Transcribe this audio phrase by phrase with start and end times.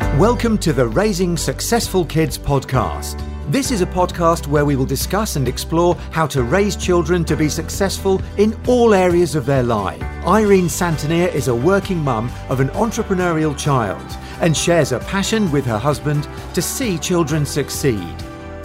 [0.00, 3.22] Welcome to the Raising Successful Kids podcast.
[3.50, 7.36] This is a podcast where we will discuss and explore how to raise children to
[7.36, 10.02] be successful in all areas of their life.
[10.26, 14.06] Irene Santonier is a working mum of an entrepreneurial child
[14.40, 18.14] and shares a passion with her husband to see children succeed.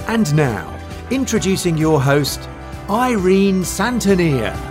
[0.07, 0.77] And now,
[1.11, 2.41] introducing your host,
[2.89, 4.70] Irene Santonier.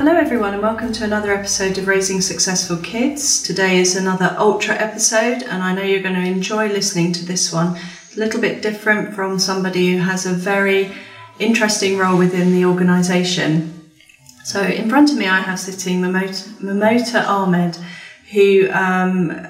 [0.00, 3.42] Hello, everyone, and welcome to another episode of Raising Successful Kids.
[3.42, 7.52] Today is another Ultra episode, and I know you're going to enjoy listening to this
[7.52, 7.76] one.
[7.76, 10.90] It's a little bit different from somebody who has a very
[11.38, 13.90] interesting role within the organisation.
[14.42, 17.76] So, in front of me, I have sitting Momota Ahmed,
[18.32, 19.48] who, um,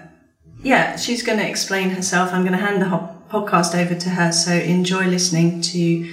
[0.64, 2.32] yeah, she's going to explain herself.
[2.32, 6.12] I'm going to hand the podcast over to her, so enjoy listening to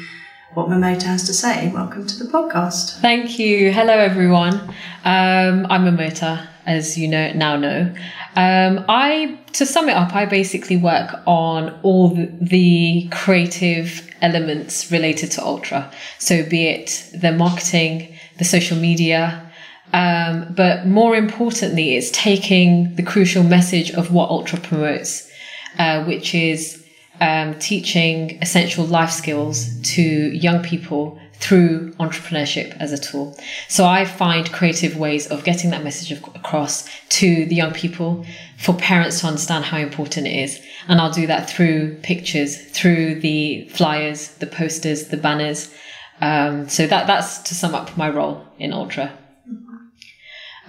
[0.53, 1.71] what Momota has to say.
[1.73, 2.99] Welcome to the podcast.
[2.99, 3.71] Thank you.
[3.71, 4.55] Hello, everyone.
[5.03, 7.93] Um, I'm Momota, as you know now know.
[8.35, 12.09] Um, I, to sum it up, I basically work on all
[12.41, 15.91] the creative elements related to Ultra.
[16.17, 19.51] So, be it the marketing, the social media,
[19.93, 25.29] um, but more importantly, it's taking the crucial message of what Ultra promotes,
[25.77, 26.83] uh, which is
[27.19, 33.37] um, teaching essential life skills to young people through entrepreneurship as a tool.
[33.67, 38.25] So I find creative ways of getting that message across to the young people
[38.57, 40.59] for parents to understand how important it is.
[40.87, 45.73] And I'll do that through pictures, through the flyers, the posters, the banners.
[46.21, 49.15] Um, so that, that's to sum up my role in Ultra.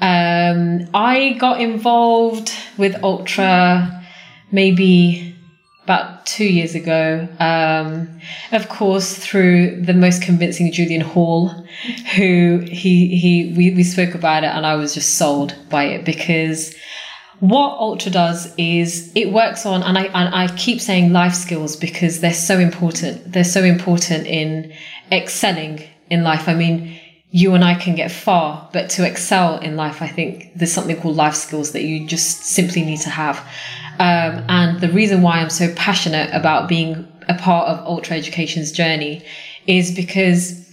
[0.00, 3.94] Um, I got involved with Ultra
[4.50, 5.34] maybe
[5.88, 7.26] about two years ago.
[7.40, 8.20] Um,
[8.52, 11.48] of course, through the most convincing Julian Hall,
[12.14, 16.04] who he he we, we spoke about it, and I was just sold by it
[16.04, 16.74] because
[17.40, 21.74] what Ultra does is it works on, and I and I keep saying life skills
[21.74, 23.32] because they're so important.
[23.32, 24.74] They're so important in
[25.10, 26.48] excelling in life.
[26.48, 30.52] I mean, you and I can get far, but to excel in life, I think
[30.54, 33.42] there's something called life skills that you just simply need to have.
[34.00, 38.72] Um, and the reason why I'm so passionate about being a part of Ultra Education's
[38.72, 39.24] journey
[39.66, 40.64] is because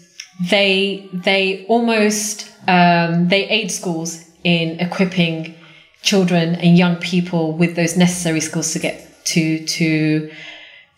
[0.49, 5.55] they they almost um, they aid schools in equipping
[6.01, 10.31] children and young people with those necessary skills to get to to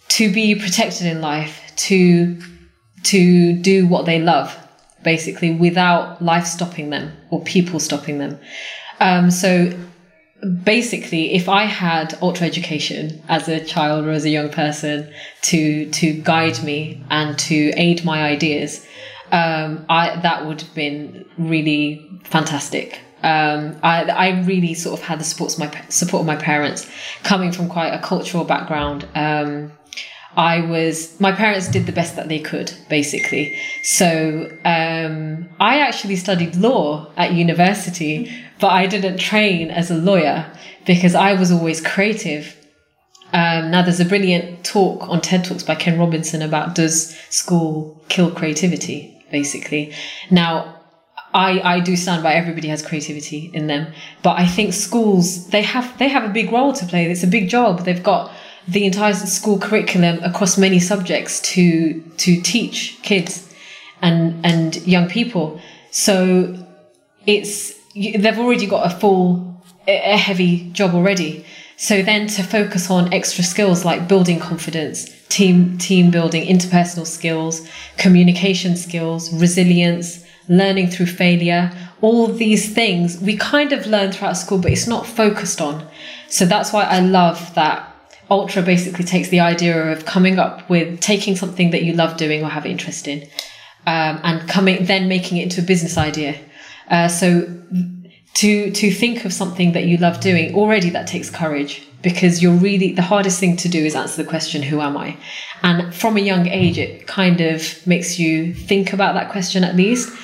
[0.10, 2.42] to be protected in life, to
[3.04, 4.58] to do what they love,
[5.04, 8.40] basically, without life stopping them or people stopping them.
[9.00, 9.72] Um, so
[10.64, 15.12] basically if i had ultra education as a child or as a young person
[15.42, 18.86] to to guide me and to aid my ideas
[19.32, 23.02] um, I, that would have been really fantastic.
[23.24, 26.90] Um, I, I really sort of had the support of my support of my parents.
[27.24, 29.72] Coming from quite a cultural background um,
[30.38, 33.58] I was my parents did the best that they could basically.
[33.82, 40.52] So um, I actually studied law at university but I didn't train as a lawyer
[40.86, 42.56] because I was always creative.
[43.34, 48.02] Um, now, there's a brilliant talk on TED Talks by Ken Robinson about does school
[48.08, 49.94] kill creativity, basically.
[50.32, 50.78] Now,
[51.34, 55.62] I, I do stand by everybody has creativity in them, but I think schools they
[55.62, 57.12] have they have a big role to play.
[57.12, 57.82] It's a big job.
[57.82, 58.32] They've got
[58.68, 63.54] the entire school curriculum across many subjects to to teach kids
[64.02, 65.62] and and young people.
[65.92, 66.56] So
[67.26, 67.77] it's
[68.18, 71.46] they've already got a full, a heavy job already.
[71.78, 77.68] So then to focus on extra skills like building confidence, team team building, interpersonal skills,
[77.98, 81.72] communication skills, resilience, learning through failure,
[82.02, 85.88] all these things we kind of learn throughout school, but it's not focused on.
[86.30, 87.94] So that's why I love that
[88.30, 92.44] Ultra basically takes the idea of coming up with taking something that you love doing
[92.44, 93.22] or have interest in,
[93.86, 96.38] um, and coming then making it into a business idea.
[96.90, 97.58] Uh, so
[98.36, 102.54] to to think of something that you love doing already that takes courage because you're
[102.54, 105.18] really the hardest thing to do is answer the question who am i?
[105.64, 109.76] And from a young age it kind of makes you think about that question at
[109.76, 110.16] least.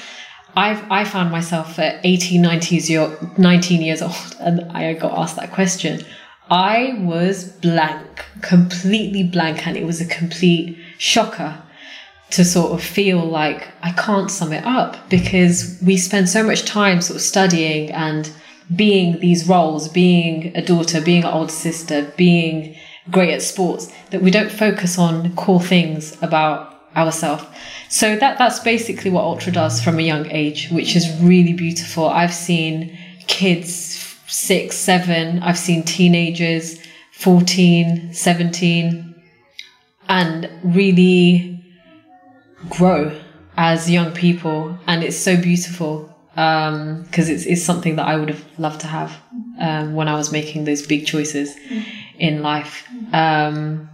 [0.56, 5.36] I've I found myself at 18 19 years, 19 years old and I got asked
[5.38, 6.06] that question.
[6.52, 11.63] I was blank completely blank and it was a complete shocker
[12.34, 16.66] to sort of feel like I can't sum it up because we spend so much
[16.66, 18.32] time sort of studying and
[18.76, 22.76] being these roles, being a daughter, being an older sister, being
[23.12, 27.46] great at sports, that we don't focus on core things about ourselves.
[27.90, 32.10] So that that's basically what Ultra does from a young age, which is really beautiful.
[32.10, 32.98] I've seen
[33.28, 33.70] kids
[34.28, 35.44] six, seven.
[35.44, 36.80] I've seen teenagers,
[37.12, 39.16] 14, 17,
[40.10, 41.53] and really
[42.70, 43.20] grow
[43.58, 44.78] as young people.
[44.88, 48.88] And it's so beautiful because um, it's, it's something that I would have loved to
[48.88, 49.16] have
[49.60, 51.56] um, when I was making those big choices
[52.18, 52.88] in life.
[53.12, 53.90] Um,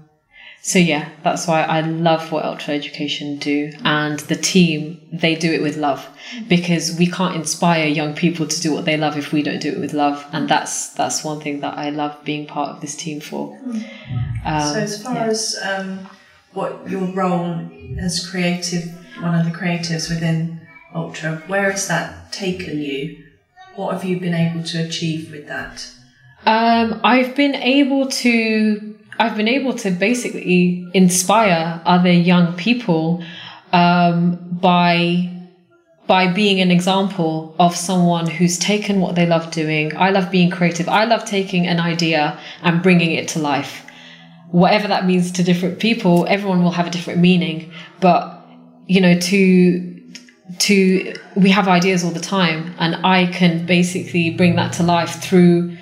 [0.61, 5.51] so yeah, that's why I love what Ultra Education do and the team, they do
[5.51, 6.07] it with love
[6.47, 9.71] because we can't inspire young people to do what they love if we don't do
[9.71, 10.25] it with love.
[10.33, 13.57] And that's, that's one thing that I love being part of this team for.
[14.45, 15.25] Um, so as far yeah.
[15.25, 16.07] as um,
[16.53, 17.69] what your role
[17.99, 18.85] as creative,
[19.21, 20.61] one of the creatives within
[20.93, 23.23] Ultra, where has that taken you?
[23.75, 25.91] What have you been able to achieve with that?
[26.45, 33.23] Um, I've been able to I've been able to basically inspire other young people
[33.73, 35.29] um, by
[36.07, 39.95] by being an example of someone who's taken what they love doing.
[39.95, 40.89] I love being creative.
[40.89, 43.85] I love taking an idea and bringing it to life.
[44.51, 47.71] Whatever that means to different people, everyone will have a different meaning.
[47.99, 48.35] But
[48.87, 49.95] you know, to
[50.59, 55.21] to we have ideas all the time, and I can basically bring that to life
[55.21, 55.77] through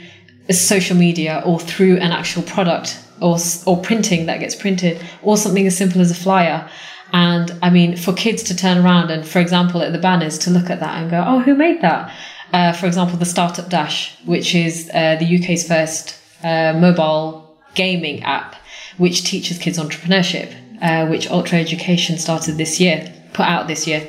[0.51, 5.67] social media or through an actual product or or printing that gets printed or something
[5.67, 6.69] as simple as a flyer
[7.13, 10.49] and i mean for kids to turn around and for example at the banners to
[10.49, 12.11] look at that and go oh who made that
[12.53, 17.46] uh, for example the startup dash which is uh, the uk's first uh, mobile
[17.81, 18.55] gaming app
[18.97, 20.49] which teaches kids entrepreneurship
[20.81, 22.97] uh, which ultra education started this year
[23.33, 24.01] put out this year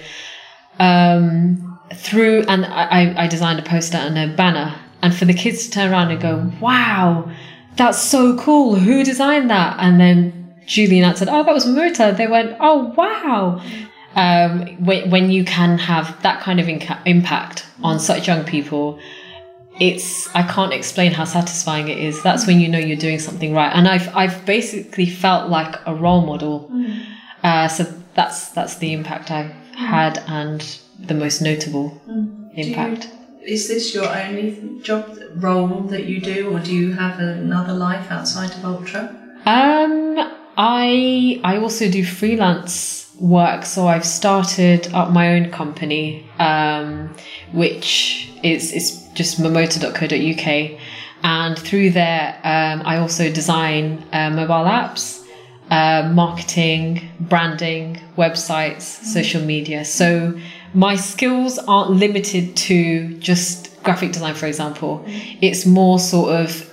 [0.80, 5.66] um, through and I, I designed a poster and a banner and for the kids
[5.66, 7.30] to turn around and go wow
[7.78, 8.74] that's so cool.
[8.74, 9.76] Who designed that?
[9.78, 12.14] And then Julian answered, oh, that was Murta.
[12.14, 13.62] They went, oh, wow.
[14.16, 18.98] Um, when, when you can have that kind of inca- impact on such young people,
[19.80, 22.22] it's I can't explain how satisfying it is.
[22.22, 23.72] That's when you know you're doing something right.
[23.74, 26.70] And I've I've basically felt like a role model.
[27.42, 27.84] Uh, so
[28.14, 30.60] that's that's the impact I've had and
[30.98, 32.00] the most notable
[32.54, 33.08] impact
[33.48, 38.10] is this your only job role that you do, or do you have another life
[38.10, 39.16] outside of Ultra?
[39.46, 40.16] Um,
[40.56, 47.14] I I also do freelance work, so I've started up my own company, um,
[47.52, 50.80] which is is just momota.co.uk,
[51.22, 55.24] and through there, um, I also design uh, mobile apps.
[55.70, 59.84] Uh, marketing, branding, websites, social media.
[59.84, 60.32] So
[60.72, 65.04] my skills aren't limited to just graphic design, for example.
[65.06, 66.72] It's more sort of,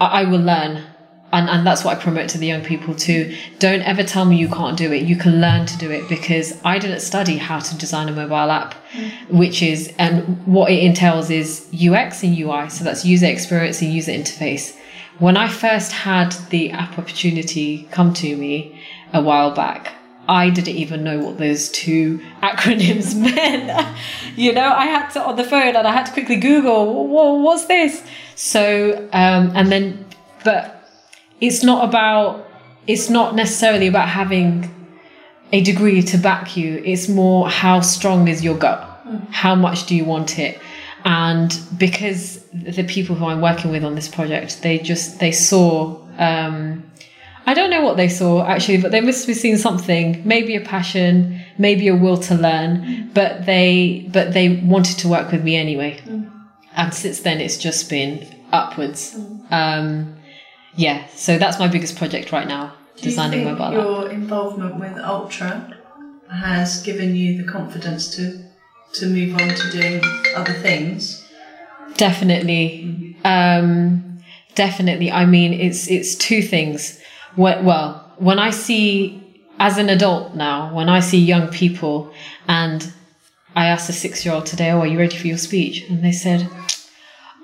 [0.00, 0.82] I, I will learn.
[1.32, 3.36] And, and that's what I promote to the young people too.
[3.60, 5.04] Don't ever tell me you can't do it.
[5.04, 8.50] You can learn to do it because I didn't study how to design a mobile
[8.50, 8.74] app,
[9.28, 12.68] which is, and what it entails is UX and UI.
[12.68, 14.76] So that's user experience and user interface.
[15.20, 19.92] When I first had the app opportunity come to me a while back,
[20.28, 23.96] I didn't even know what those two acronyms meant.
[24.36, 27.38] you know, I had to on the phone and I had to quickly Google, what
[27.40, 28.02] was this?
[28.36, 30.06] So, um, and then,
[30.44, 30.79] but
[31.40, 32.46] it's not about,
[32.86, 34.68] it's not necessarily about having
[35.52, 36.82] a degree to back you.
[36.84, 38.86] It's more how strong is your gut?
[39.30, 40.60] How much do you want it?
[41.04, 45.98] And because the people who I'm working with on this project, they just, they saw,
[46.18, 46.84] um,
[47.46, 50.60] I don't know what they saw actually, but they must have seen something, maybe a
[50.60, 55.56] passion, maybe a will to learn, but they but they wanted to work with me
[55.56, 56.00] anyway.
[56.04, 56.30] Mm.
[56.76, 59.16] And since then it's just been upwards.
[59.16, 59.52] Mm.
[59.52, 60.16] Um,
[60.76, 64.12] yeah, so that's my biggest project right now, Do designing you think mobile your app.
[64.12, 65.76] involvement with Ultra
[66.30, 68.44] has given you the confidence to
[68.94, 70.02] to move on to doing
[70.36, 71.24] other things?
[71.96, 73.16] Definitely.
[73.24, 74.20] Um,
[74.54, 75.10] definitely.
[75.10, 76.98] I mean it's it's two things
[77.36, 79.22] well, when I see,
[79.60, 82.12] as an adult now, when I see young people
[82.48, 82.92] and
[83.54, 85.88] I asked a six year old today, Oh, are you ready for your speech?
[85.88, 86.48] And they said,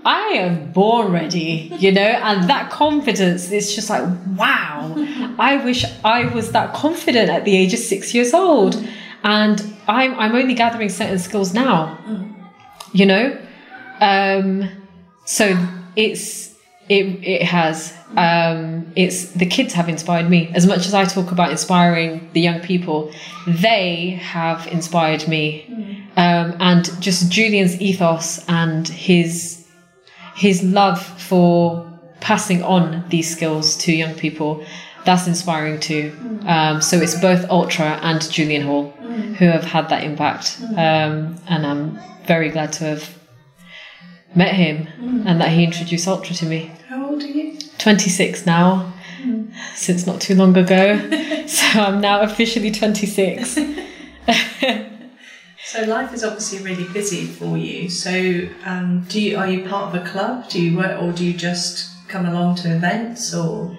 [0.06, 4.04] I am born ready, you know, and that confidence is just like,
[4.36, 4.94] wow,
[5.36, 8.76] I wish I was that confident at the age of six years old.
[9.24, 11.98] And I'm, I'm only gathering certain skills now,
[12.92, 13.36] you know?
[14.00, 14.70] Um,
[15.24, 15.58] so
[15.96, 16.54] it's,
[16.88, 21.32] it, it has um, it's the kids have inspired me as much as I talk
[21.32, 23.12] about inspiring the young people.
[23.48, 29.55] They have inspired me, um, and just Julian's ethos and his
[30.36, 31.90] his love for
[32.20, 34.64] passing on these skills to young people.
[35.04, 36.16] That's inspiring too.
[36.46, 38.90] Um, so it's both Ultra and Julian Hall
[39.38, 43.16] who have had that impact, um, and I'm very glad to have
[44.34, 44.88] met him
[45.26, 46.70] and that he introduced Ultra to me.
[46.88, 47.58] How old are you?
[47.78, 48.92] 26 now,
[49.74, 50.98] since not too long ago.
[51.46, 53.58] so I'm now officially 26.
[55.76, 57.90] So life is obviously really busy for you.
[57.90, 60.48] So um, do you are you part of a club?
[60.48, 63.76] Do you work or do you just come along to events or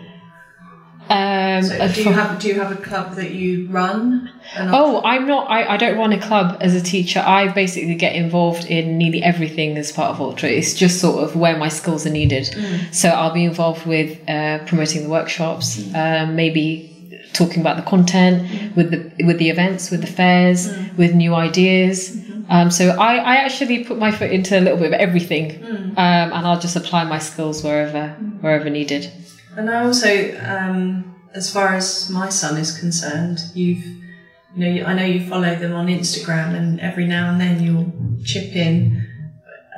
[1.09, 4.29] Um, so uh, do you have do you have a club that you run?
[4.59, 5.49] Oh, I'm not.
[5.49, 7.23] I, I don't run a club as a teacher.
[7.25, 10.49] I basically get involved in nearly everything as part of Ultra.
[10.49, 12.45] It's just sort of where my skills are needed.
[12.91, 16.96] So I'll be involved with uh, promoting the workshops, um, maybe
[17.33, 22.17] talking about the content, with the with the events, with the fairs, with new ideas.
[22.49, 25.63] Um, so I, I actually put my foot into a little bit of everything,
[25.97, 28.09] um, and I'll just apply my skills wherever
[28.41, 29.11] wherever needed.
[29.57, 33.83] And I also, um, as far as my son is concerned, you've,
[34.55, 37.91] you know, I know you follow them on Instagram, and every now and then you'll
[38.23, 39.05] chip in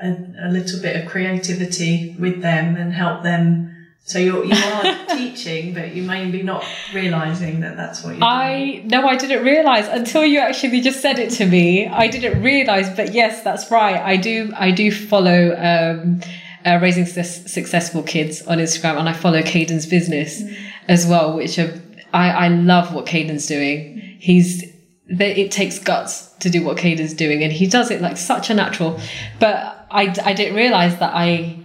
[0.04, 3.79] a, a little bit of creativity with them and help them.
[4.10, 8.22] So you're you are teaching, but you may be not realizing that that's what you're
[8.22, 8.24] doing.
[8.24, 11.86] I no, I didn't realize until you actually just said it to me.
[11.86, 14.02] I didn't realize, but yes, that's right.
[14.02, 14.52] I do.
[14.58, 16.22] I do follow um,
[16.66, 20.42] uh, raising Success- successful kids on Instagram, and I follow Caden's business
[20.88, 21.80] as well, which are,
[22.12, 24.02] I I love what Caden's doing.
[24.20, 24.64] He's
[25.10, 28.50] that it takes guts to do what Caden's doing, and he does it like such
[28.50, 29.00] a natural.
[29.40, 31.64] But I I didn't realize that I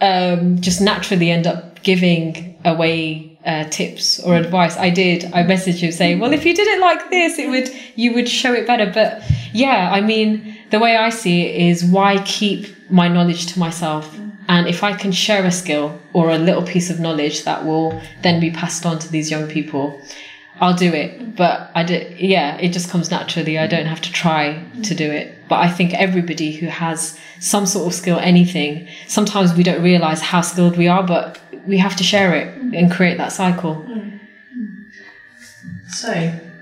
[0.00, 4.76] um, just naturally end up giving away uh, tips or advice.
[4.76, 5.26] I did.
[5.26, 8.28] I messaged him saying, "Well, if you did it like this, it would you would
[8.28, 9.22] show it better." But
[9.52, 14.18] yeah, I mean, the way I see it is, why keep my knowledge to myself?
[14.48, 18.00] And if I can share a skill or a little piece of knowledge that will
[18.22, 20.00] then be passed on to these young people,
[20.60, 21.36] I'll do it.
[21.36, 23.58] But I do, yeah, it just comes naturally.
[23.58, 25.36] I don't have to try to do it.
[25.48, 30.20] But I think everybody who has some sort of skill, anything, sometimes we don't realize
[30.20, 33.84] how skilled we are, but we have to share it and create that cycle.
[35.88, 36.12] So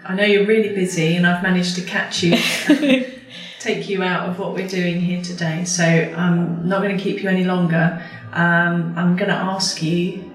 [0.05, 2.37] I know you're really busy, and I've managed to catch you,
[3.61, 5.65] take you out of what we're doing here today.
[5.65, 8.03] So I'm not going to keep you any longer.
[8.33, 10.31] Um, I'm going to ask you.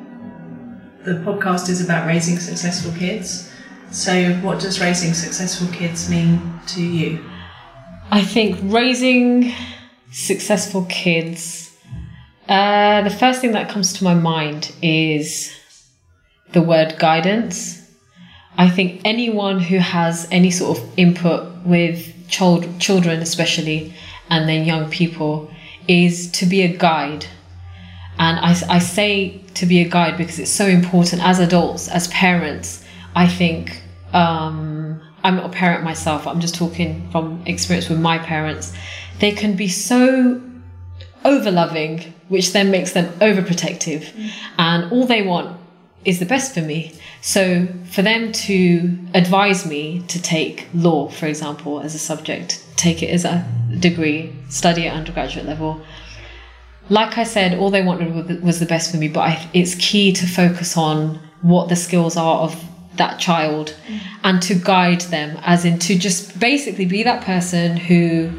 [1.08, 3.50] The podcast is about raising successful kids.
[3.92, 7.24] So, what does raising successful kids mean to you?
[8.12, 9.54] I think raising
[10.12, 11.74] successful kids,
[12.50, 15.58] uh, the first thing that comes to my mind is
[16.52, 17.90] the word guidance.
[18.58, 23.94] I think anyone who has any sort of input with child, children, especially,
[24.30, 25.50] and then young people,
[25.88, 27.28] is to be a guide.
[28.20, 32.08] And I, I say to be a guide because it's so important as adults, as
[32.10, 32.84] parents.
[33.16, 33.82] I think
[34.14, 38.74] um, I'm not a parent myself, I'm just talking from experience with my parents.
[39.20, 40.42] They can be so
[41.26, 44.14] over loving, which then makes them overprotective.
[44.58, 45.60] And all they want
[46.06, 46.94] is the best for me.
[47.22, 53.04] So for them to advise me to take law, for example, as a subject, take
[53.04, 53.46] it as a
[53.80, 55.82] degree, study at undergraduate level.
[56.90, 60.12] Like I said, all they wanted was- the best for me, but I, it's key
[60.14, 62.64] to focus on what the skills are of
[62.96, 64.00] that child mm.
[64.24, 68.32] and to guide them, as in to just basically be that person who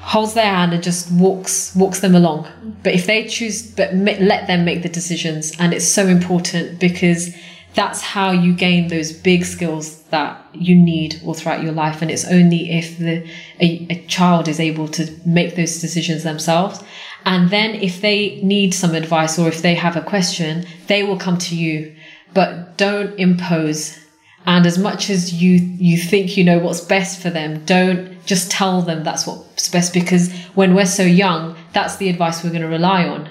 [0.00, 2.44] holds their hand and just walks walks them along.
[2.44, 2.74] Mm.
[2.82, 7.34] But if they choose, but let them make the decisions, and it's so important because
[7.74, 12.02] that's how you gain those big skills that you need all throughout your life.
[12.02, 13.28] And it's only if the
[13.60, 16.82] a, a child is able to make those decisions themselves.
[17.24, 21.18] And then if they need some advice or if they have a question, they will
[21.18, 21.94] come to you.
[22.34, 23.98] But don't impose
[24.46, 28.50] and as much as you you think you know what's best for them don't just
[28.50, 32.62] tell them that's what's best because when we're so young that's the advice we're going
[32.62, 33.28] to rely on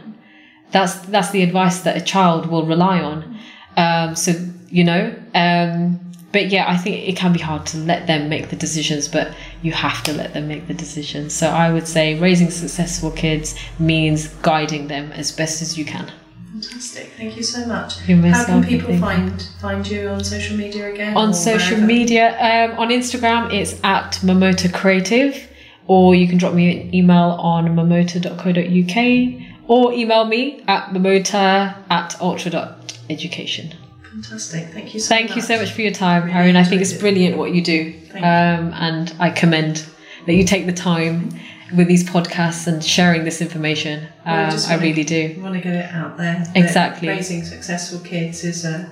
[0.72, 3.38] that's that's the advice that a child will rely on
[3.83, 4.31] um, so
[4.77, 5.03] you know
[5.36, 6.00] um,
[6.31, 9.33] but yeah i think it can be hard to let them make the decisions but
[9.62, 13.55] you have to let them make the decisions so i would say raising successful kids
[13.79, 16.12] means guiding them as best as you can
[16.51, 17.13] Fantastic.
[17.15, 18.00] Thank you so much.
[18.00, 21.15] How can people find find you on social media again?
[21.15, 21.86] on social wherever?
[21.88, 25.48] media um, on instagram it's at momota creative
[25.88, 32.19] or you can drop me an email on momota.co.uk or email me at momota at
[32.21, 33.73] ultra.education
[34.11, 34.69] Fantastic.
[34.73, 35.35] Thank you so thank much.
[35.38, 36.55] you so much for your time Really Irene.
[36.57, 36.99] i think it's it.
[36.99, 39.85] brilliant what you do um, and i commend
[40.25, 41.29] that you take the time
[41.77, 45.61] with these podcasts and sharing this information um, just i wanna- really do want to
[45.61, 46.43] get it out there.
[46.55, 47.07] Exactly.
[47.07, 48.89] Raising successful kids is a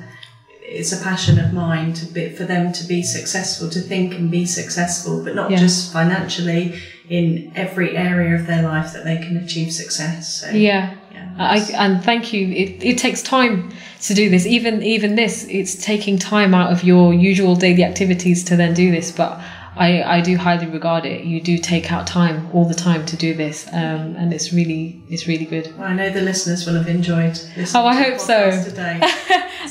[0.61, 4.29] it's a passion of mine to be, for them to be successful, to think and
[4.29, 5.57] be successful, but not Yeah.
[5.59, 6.77] just financially.
[7.09, 10.41] In every area of their life that they can achieve success.
[10.41, 10.95] So, Yeah.
[11.13, 12.47] yeah, I, and thank you.
[12.49, 13.71] It, it takes time
[14.01, 14.45] to do this.
[14.45, 18.91] Even even this, it's taking time out of your usual daily activities to then do
[18.91, 19.11] this.
[19.11, 19.39] But
[19.77, 21.23] I, I do highly regard it.
[21.23, 25.01] You do take out time all the time to do this, um, and it's really
[25.09, 25.73] it's really good.
[25.77, 28.63] Well, I know the listeners will have enjoyed listening Oh, I to hope so.
[28.63, 28.99] today.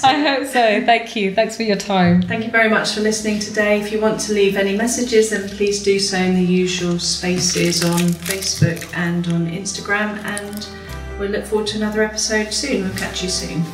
[0.04, 0.84] I hope so.
[0.84, 1.34] Thank you.
[1.34, 2.20] Thanks for your time.
[2.22, 3.80] Thank you very much for listening today.
[3.80, 7.82] If you want to leave any messages, then please do so in the usual spaces
[7.84, 10.18] on Facebook and on Instagram.
[10.24, 10.68] And
[11.18, 12.82] we'll look forward to another episode soon.
[12.84, 13.64] We'll catch you soon.